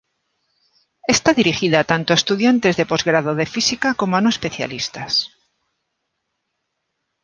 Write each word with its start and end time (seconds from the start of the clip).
Está 1.15 1.29
dirigida 1.39 1.81
tanto 1.91 2.09
a 2.11 2.19
estudiantes 2.21 2.73
de 2.75 2.87
posgrado 2.91 3.31
de 3.39 3.47
física 3.53 3.89
como 3.99 4.13
a 4.15 4.21
no 4.23 4.29
especialistas. 4.35 5.13